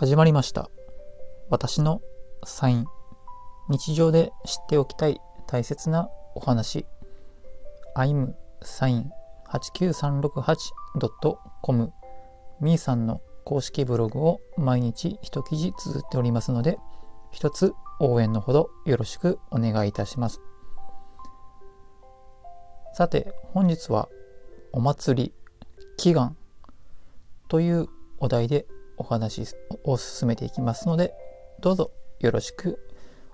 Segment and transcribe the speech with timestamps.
[0.00, 0.70] 始まりました。
[1.50, 2.00] 私の
[2.44, 2.86] サイン。
[3.68, 6.86] 日常で知っておきたい大切なお話。
[7.96, 8.32] I'm
[8.62, 9.10] サイン
[9.50, 11.92] 89368.com
[12.60, 16.78] みーさんの公式ブログを毎日一記事綴っておりますので、
[17.32, 20.40] 一つ応援のほどよろしくお願いいたします。
[22.94, 24.08] さて、本日は
[24.70, 25.34] お祭り、
[25.96, 26.36] 祈願
[27.48, 27.88] という
[28.20, 28.68] お題で
[28.98, 29.44] お話
[29.84, 31.14] を進めていきますので、
[31.60, 32.78] どうぞよろしく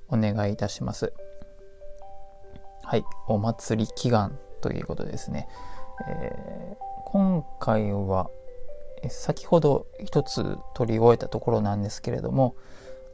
[0.08, 1.12] お願いいたします。
[2.82, 5.48] はい、お祭り祈願ということですね。
[6.08, 6.76] えー、
[7.06, 8.30] 今回は
[9.08, 12.56] 先ほど一つ取り終えたところなんですけれども、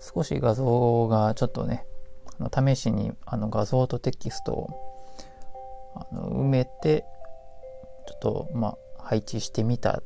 [0.00, 1.86] 少し画像がちょっとね、
[2.38, 4.68] あの試しにあの画像とテキストを
[5.94, 7.04] あの埋めて、
[8.08, 10.02] ちょっとまあ配置してみた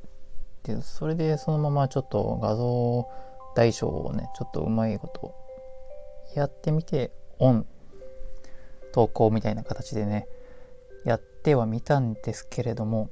[0.64, 3.08] でそれでそのままちょっと画像
[3.54, 5.34] 代償をねちょっとうまいこと
[6.34, 7.66] やってみてオン
[8.92, 10.26] 投稿みたいな形でね
[11.04, 13.10] やってはみたんですけれども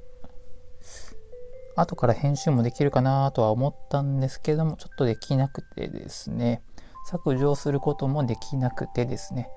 [1.77, 6.62] 後から編集もできるかなとは思ったんですけどもちょっとできなくてですね
[7.06, 9.48] 削除することもできなくてですね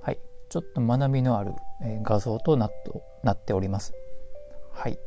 [0.00, 1.52] はいちょっと学びのある
[2.02, 3.94] 画像となっております。
[4.70, 4.98] はい。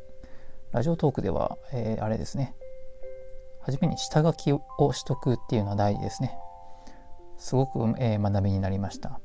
[0.76, 2.54] ラジオトークでは、えー、あれですね。
[3.62, 6.38] はじめに下書きをしとくっていうのは大事ですね。
[7.38, 9.22] すごく、えー、学びになりました。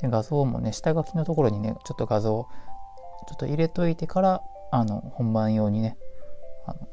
[0.00, 2.48] で画像もね、下書きのところにね、ちょっと画像、
[3.28, 5.96] ちょっと入れといてから、あの、本番用にね、
[6.66, 6.88] あの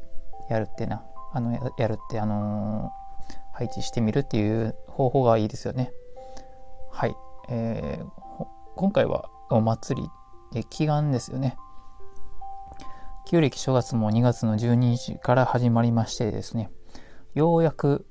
[0.51, 5.91] やるってな、あの、やるって、あのー、配置してみるっていう方法がいいですよね。
[6.91, 7.15] はい。
[7.49, 8.45] えー、
[8.75, 10.07] 今回はお祭り
[10.53, 11.57] で祈願ですよね。
[13.27, 16.71] 旧暦正月も2月の12日から始まりましてですね、
[17.35, 18.05] ようやく、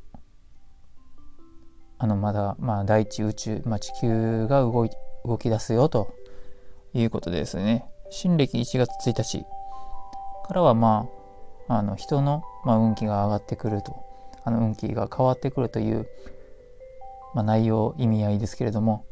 [1.98, 4.90] あの、まだ、まあ、大地宇宙、まあ、地球が動い、
[5.24, 6.14] 動き出すよと
[6.94, 9.44] いうことでですね、新暦1月1日
[10.46, 11.08] からは、ま
[11.68, 13.96] あ、あの、人の、まあ、運気が上がってくると、
[14.44, 16.06] あの、運気が変わってくるという、
[17.34, 19.04] まあ、内容、意味合いですけれども、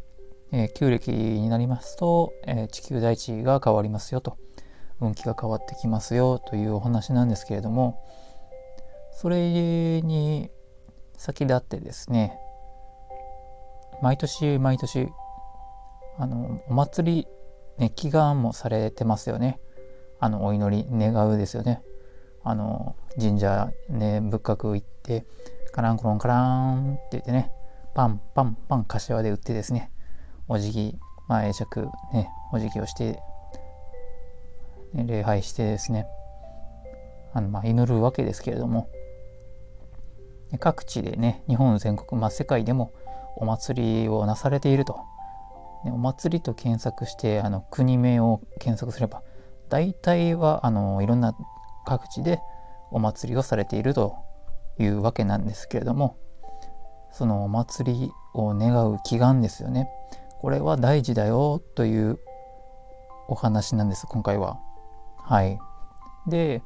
[0.52, 4.38] えー、旧暦になりますと、えー、地球大地が変わりますよと。
[5.00, 8.02] 運気が変わってきますよというお話なんですけれども
[9.12, 10.50] それに
[11.16, 12.38] 先立ってですね
[14.02, 15.08] 毎年毎年
[16.18, 17.28] あのお祭り
[17.78, 19.58] ね祈願もされてますよね。
[20.18, 21.82] あのお祈り願うですよね。
[22.42, 25.26] あの神社ね仏閣行って
[25.72, 27.50] カランコロンカランって言ってね
[27.94, 29.90] パンパンパン柏で打ってですね
[30.48, 33.18] お辞儀まあ会釈ねお辞儀をして
[35.04, 36.06] 礼拝してですね
[37.32, 38.88] あのまあ祈るわけですけれども
[40.58, 42.92] 各地でね日本全国、まあ、世界でも
[43.36, 44.98] お祭りをなされていると、
[45.84, 49.22] お祭りと検索してあの国名を検索すれば
[49.68, 51.36] 大体はあのいろんな
[51.84, 52.40] 各地で
[52.90, 54.16] お祭りをされていると
[54.78, 56.16] いうわけなんですけれども
[57.12, 59.88] そのお祭りを願う祈願ですよね
[60.40, 62.18] これは大事だよという
[63.28, 64.65] お話なんです今回は。
[65.28, 65.58] はい。
[66.28, 66.62] で、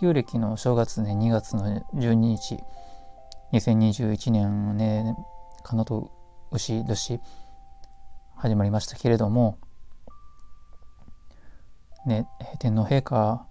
[0.00, 2.58] 旧暦の正月ね、2月の12日、
[3.52, 5.14] 2021年ね、
[5.62, 6.10] かのと
[6.50, 7.20] 牛年
[8.36, 9.58] 始まりましたけれども、
[12.06, 12.26] ね、
[12.58, 13.46] 天皇陛下、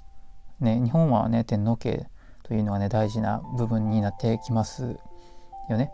[0.60, 2.08] ね、日本はね、天皇家
[2.42, 4.98] というのはね、大事な部分になってきます
[5.70, 5.92] よね。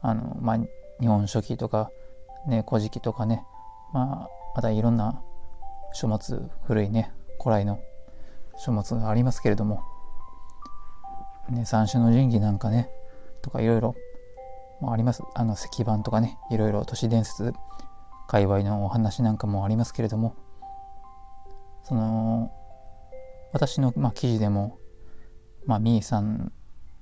[0.00, 0.58] あの、まあ、
[0.98, 1.90] 日本書紀とか、
[2.46, 3.44] ね、古事記とかね、
[3.92, 5.20] まあ、またいろんな
[5.92, 7.12] 書物、古いね、
[7.46, 7.80] 古来の
[8.56, 9.84] 書物がありますけれども、
[11.48, 12.90] ね、三種の神器なんかね、
[13.40, 13.94] とかいろいろ
[14.82, 15.22] あります。
[15.32, 17.52] あの石板とかね、いろいろ都市伝説、
[18.26, 20.34] 界隈のお話なんかもありますけれども、
[21.84, 22.50] その、
[23.52, 24.80] 私の、まあ、記事でも、
[25.66, 26.50] まあ、みーさん、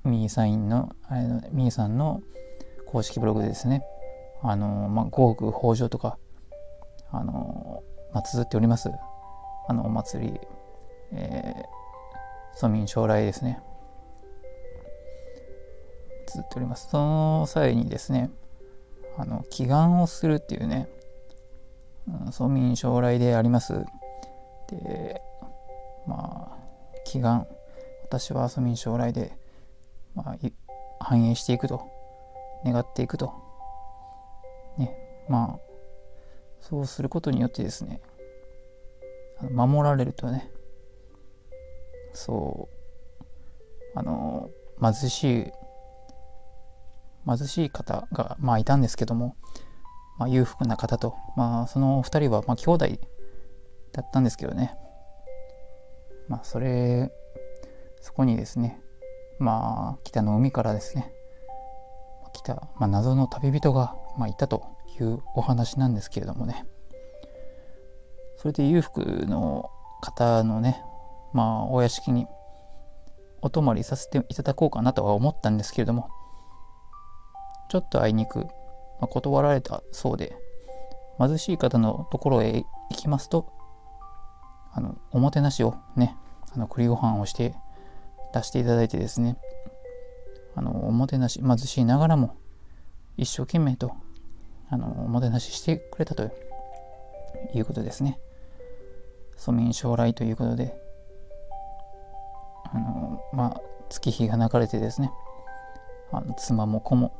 [0.04, 2.20] みーサインの、あのみーさんの
[2.84, 3.82] 公式ブログでですね、
[4.42, 6.18] あの、まあ、五億豊穣とか、
[7.10, 7.82] あの、
[8.12, 8.90] まあ、綴っております。
[9.66, 10.40] あの、お祭り、
[11.12, 13.62] えー、村民将来ですね。
[16.26, 16.88] 綴っております。
[16.90, 18.30] その際にですね、
[19.16, 20.88] あの、祈願をするっていうね、
[22.06, 23.84] 村民将来であります。
[24.68, 25.22] で、
[26.06, 26.56] まあ、
[27.06, 27.46] 祈願、
[28.04, 29.36] 私は村民将来で、
[30.14, 30.36] まあ、
[31.00, 31.86] 反映していくと、
[32.64, 33.32] 願っていくと、
[34.78, 34.96] ね、
[35.28, 35.60] まあ、
[36.60, 38.00] そうすることによってですね、
[39.40, 40.50] 守られるとね
[42.12, 44.50] そうあの
[44.80, 45.52] 貧しい
[47.26, 49.36] 貧しい方が、まあ、いたんですけども、
[50.18, 52.86] まあ、裕福な方と、まあ、その2人は、まあ、兄弟
[53.92, 54.76] だったんですけどね。
[56.28, 57.10] まあ、それ、
[58.00, 58.80] そこにですね、
[59.38, 61.12] まあ、北の海からですね、
[62.32, 64.66] 来た、まあ、謎の旅人が、まあ、いたと
[65.00, 66.66] いうお話なんですけれどもね。
[68.44, 69.70] それで裕福の
[70.02, 70.82] 方のね、
[71.32, 72.26] まあ、お屋敷に
[73.40, 76.10] お泊まりさせていただこうかなとは思ったんですけれども、
[77.70, 78.46] ちょっとあいにく、
[79.00, 80.36] ま、断られたそうで、
[81.18, 83.50] 貧しい方のところへ行きますと、
[84.74, 86.14] あの、おもてなしをね、
[86.54, 87.54] あの、栗ご飯をして
[88.34, 89.38] 出していただいてですね、
[90.54, 92.36] あの、おもてなし、貧しいながらも、
[93.16, 93.94] 一生懸命と、
[94.68, 96.30] あの、おもてなししてくれたと
[97.54, 98.18] いうことですね。
[99.36, 100.76] 蘇民将来ということで、
[102.72, 105.10] あの、まあ、月日が流れてですね、
[106.12, 107.12] あの妻も子も、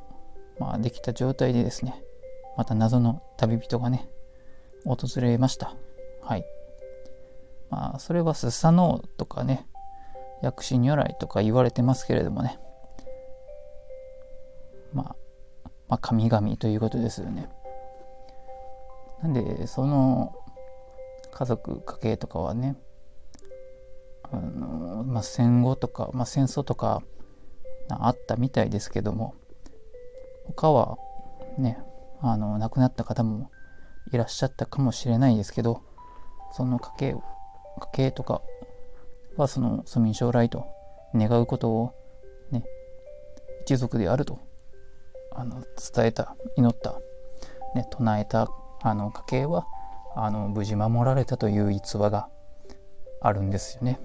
[0.59, 2.03] まあ、できた状態でですね、
[2.57, 4.09] また謎の旅人がね、
[4.85, 5.75] 訪れました。
[6.23, 6.45] はい。
[7.71, 9.67] まあ、それはスサノオとかね、
[10.43, 12.59] 薬師如来とか言われてますけれどもね、
[14.93, 15.17] まあ、
[15.89, 17.49] まあ、神々ということですよね。
[19.23, 20.35] なんで、その
[21.35, 22.77] 家族、家系とかはね、
[24.23, 27.03] あのまあ、戦後とか、まあ、戦争とか
[27.89, 29.35] あったみたいですけども、
[30.47, 30.97] 他は
[31.59, 31.79] ね、
[32.21, 33.51] あの亡くなった方も
[34.13, 35.83] いらっしゃったかもしれないですけど、
[36.53, 37.17] その家系
[37.81, 38.41] 家系とか
[39.37, 40.67] はその庶民将来と
[41.15, 41.95] 願うことを
[42.51, 42.65] ね
[43.63, 44.39] 一族であると
[45.33, 45.65] あの
[45.95, 47.01] 伝えた祈った、
[47.75, 48.49] ね、唱えた
[48.83, 49.67] あの家系は
[50.17, 52.29] あの無事守られたという逸話が
[53.21, 54.01] あるんですよね。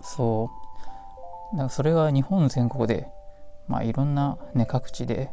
[0.00, 0.50] そ
[1.52, 3.08] うだからそれが日本全国で、
[3.68, 5.30] まあ、いろんな、ね、各地で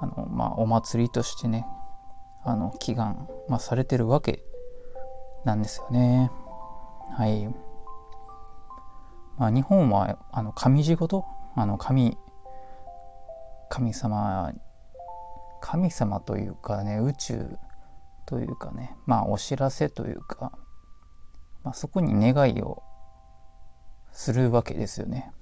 [0.00, 1.66] あの、まあ、お祭りとしてね
[2.44, 4.42] あの祈願、まあ、されてるわけ
[5.44, 6.30] なんですよね。
[7.12, 7.46] はい。
[9.36, 12.16] まあ、日本はあの神事ごとあの神
[13.68, 14.52] 神様
[15.60, 17.58] 神様というかね宇宙
[18.28, 20.52] というかねまあお知らせというか、
[21.64, 22.82] まあ、そこに願いを
[24.12, 25.32] するわけですよね。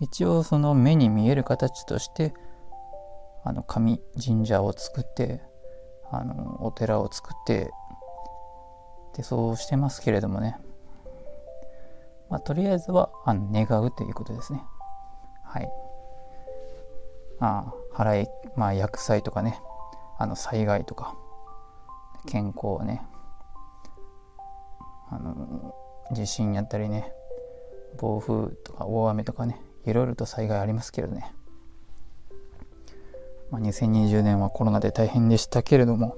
[0.00, 2.34] 一応その目に見える形として
[3.44, 5.40] あの神神社を作って
[6.10, 7.70] あのお寺を作って
[9.14, 10.58] でそうしてますけれどもね、
[12.28, 14.62] まあ、とりあえずはあの願うということですね。
[15.44, 15.68] はい。
[17.38, 19.60] まあ、払い、まあ、薬剤とかね、
[20.18, 21.16] あの災害とか、
[22.26, 23.02] 健康ね、
[25.10, 25.74] あの
[26.12, 27.12] 地震やったりね、
[27.98, 31.32] 暴風とか大雨とかね、いろいろと災害ありますけどね。
[33.50, 36.16] まあ、2020年はコロナで大変でしたけれども、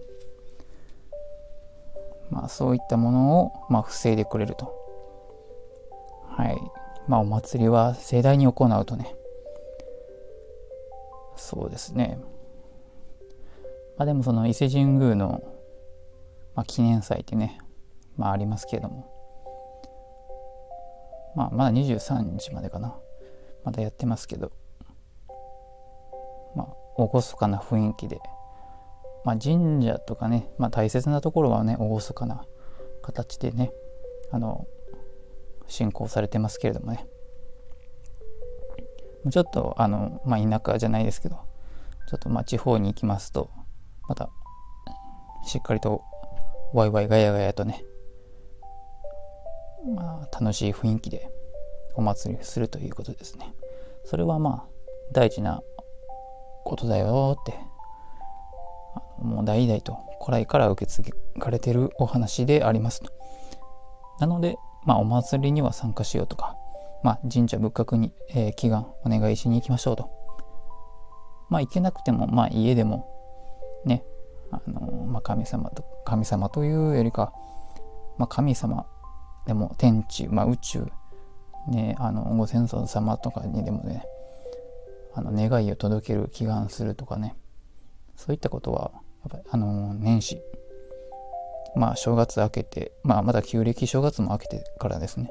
[2.31, 4.75] まあ、そういったものを、まあ、防いでくれると。
[6.31, 6.59] はい。
[7.07, 9.15] まあ、お祭りは盛大に行うとね。
[11.37, 12.19] そうですね。
[13.97, 15.43] まあ、でもその伊勢神宮の、
[16.59, 17.61] まあ、記念祭ってね、
[18.17, 19.07] まあ、ありますけれども。
[21.37, 22.97] まあ、まだ23日までかな。
[23.65, 24.51] まだやってますけど。
[26.57, 28.19] まあ、厳かな雰囲気で。
[29.25, 32.43] まあ、神社とかね、まあ、大切なところはね厳かな
[33.03, 33.71] 形でね
[34.33, 34.67] あの
[35.69, 37.07] 信仰されてますけれどもね
[39.31, 41.37] ちょっとあの、まあ、田舎じゃないですけど
[42.09, 43.49] ちょっとまあ地方に行きますと
[44.09, 44.29] また
[45.45, 46.03] しっかりと
[46.73, 47.85] ワイワイガヤガヤとね
[49.95, 51.31] まあ楽しい雰囲気で
[51.95, 53.55] お祭りするということですね
[54.05, 54.69] それはまあ
[55.13, 55.63] 大事な
[56.65, 57.55] ことだよって
[59.19, 61.03] もう代々と古来から受け継
[61.39, 63.11] がれてるお話でありますと。
[64.21, 66.57] なので、まあ、お祭りには参加しようとか、
[67.03, 70.11] まあ、神社仏閣に、えー、祈願お願いしに行きましょうと。
[71.51, 73.09] まあ、行けなくても、まあ、家でも、
[73.85, 74.05] ね、
[74.51, 77.33] あのまあ、神様と、神様というよりか、
[78.19, 78.87] まあ、神様
[79.47, 80.87] でも天地、まあ、宇宙、
[81.69, 84.05] ね、あのご先祖様とかにでもね、
[85.15, 87.37] あの願いを届ける、祈願するとかね、
[88.19, 88.91] そういったことは
[89.23, 90.43] やっぱりあの年始
[91.77, 95.31] まあ正月明けてまあまだ旧暦正月も明けてからですね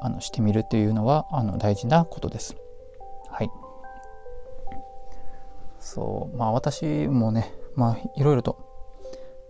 [0.00, 2.56] あのしてみるというのはあの大事なことです。
[5.94, 8.58] そうまあ私もねまあいろいろと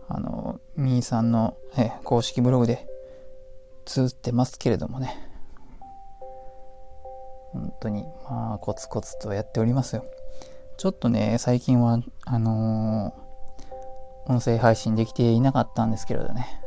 [0.09, 2.87] あのみーさんのえ公式ブログで
[3.87, 5.31] 綴ってますけれどもね
[7.55, 10.05] 本当に、まあ、コツコツとやっておりますよ。
[10.77, 16.61] ちょっとね、最近は、あのー、音声配信できていなかったんですけれどね。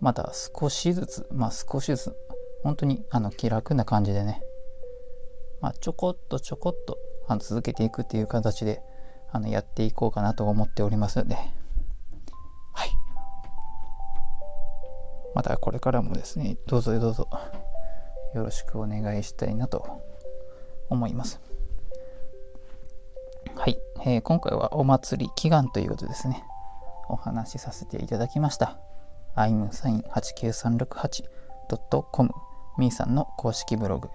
[0.00, 2.16] まだ少しずつ、まあ少しずつ、
[2.62, 4.42] 本当にあの気楽な感じでね、
[5.60, 8.82] まあ、ちょこっとちょこっとあの続けていくっていう形で
[9.32, 12.90] あのやっていこうかなと思っておりますので、はい。
[15.34, 17.28] またこれからもですね、どうぞどうぞ
[18.34, 20.02] よろしくお願いしたいなと
[20.88, 21.40] 思います。
[23.56, 26.44] はい、えー、今回はお祭り祈願ということですね。
[27.08, 28.78] お話しさせていただきました。
[29.36, 32.34] imsign89368.com
[32.78, 34.08] みーさんの公式ブログ、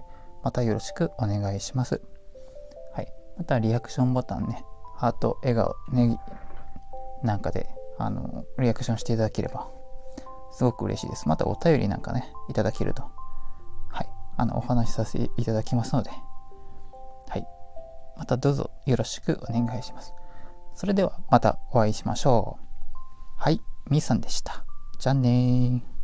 [0.44, 2.02] またよろしくお願いします。
[3.40, 3.46] はい。
[3.46, 4.64] またリアクションボタンね、
[4.96, 6.18] ハート、笑顔、ネギ
[7.24, 9.70] なんかで、あの、リアクションしていただければ、
[10.52, 11.28] すごく嬉しいです。
[11.28, 13.04] またお便りなんかね、いただけると、
[13.90, 14.10] はい。
[14.38, 17.48] あの、お話しさせていただきますので、はい。
[18.18, 20.14] またどうぞよろしくお願いします。
[20.76, 22.66] それではまたお会いしましょう。
[23.38, 24.66] はい、みーさんでした。
[24.98, 25.99] じゃあねー